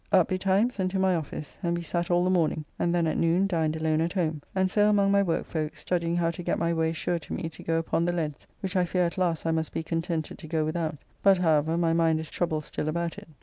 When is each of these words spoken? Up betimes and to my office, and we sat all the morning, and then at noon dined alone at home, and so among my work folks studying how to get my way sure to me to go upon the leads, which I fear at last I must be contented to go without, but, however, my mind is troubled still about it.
Up 0.11 0.29
betimes 0.29 0.79
and 0.79 0.89
to 0.89 0.97
my 0.97 1.15
office, 1.15 1.59
and 1.61 1.77
we 1.77 1.83
sat 1.83 2.09
all 2.09 2.23
the 2.23 2.31
morning, 2.31 2.65
and 2.79 2.95
then 2.95 3.05
at 3.05 3.19
noon 3.19 3.45
dined 3.45 3.75
alone 3.75 4.01
at 4.01 4.13
home, 4.13 4.41
and 4.55 4.71
so 4.71 4.89
among 4.89 5.11
my 5.11 5.21
work 5.21 5.45
folks 5.45 5.81
studying 5.81 6.17
how 6.17 6.31
to 6.31 6.41
get 6.41 6.57
my 6.57 6.73
way 6.73 6.91
sure 6.91 7.19
to 7.19 7.33
me 7.33 7.47
to 7.49 7.61
go 7.61 7.77
upon 7.77 8.05
the 8.05 8.11
leads, 8.11 8.47
which 8.61 8.75
I 8.75 8.83
fear 8.83 9.03
at 9.03 9.19
last 9.19 9.45
I 9.45 9.51
must 9.51 9.71
be 9.71 9.83
contented 9.83 10.39
to 10.39 10.47
go 10.47 10.65
without, 10.65 10.97
but, 11.21 11.37
however, 11.37 11.77
my 11.77 11.93
mind 11.93 12.19
is 12.19 12.31
troubled 12.31 12.63
still 12.63 12.89
about 12.89 13.19
it. 13.19 13.27